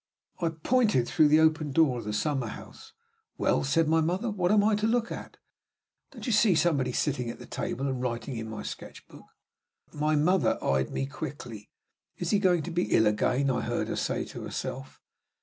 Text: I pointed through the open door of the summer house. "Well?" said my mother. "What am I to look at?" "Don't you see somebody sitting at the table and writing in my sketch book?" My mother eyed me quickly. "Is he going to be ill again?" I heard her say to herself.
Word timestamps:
I 0.39 0.49
pointed 0.49 1.07
through 1.07 1.27
the 1.27 1.39
open 1.39 1.71
door 1.71 1.99
of 1.99 2.05
the 2.05 2.11
summer 2.11 2.47
house. 2.47 2.93
"Well?" 3.37 3.63
said 3.63 3.87
my 3.87 4.01
mother. 4.01 4.31
"What 4.31 4.51
am 4.51 4.63
I 4.63 4.73
to 4.77 4.87
look 4.87 5.11
at?" 5.11 5.37
"Don't 6.09 6.25
you 6.25 6.31
see 6.33 6.55
somebody 6.55 6.91
sitting 6.91 7.29
at 7.29 7.37
the 7.37 7.45
table 7.45 7.85
and 7.87 8.01
writing 8.01 8.35
in 8.35 8.49
my 8.49 8.63
sketch 8.63 9.07
book?" 9.07 9.25
My 9.93 10.15
mother 10.15 10.57
eyed 10.63 10.89
me 10.89 11.05
quickly. 11.05 11.69
"Is 12.17 12.31
he 12.31 12.39
going 12.39 12.63
to 12.63 12.71
be 12.71 12.85
ill 12.85 13.05
again?" 13.05 13.51
I 13.51 13.61
heard 13.61 13.89
her 13.89 13.95
say 13.95 14.25
to 14.25 14.41
herself. 14.41 14.99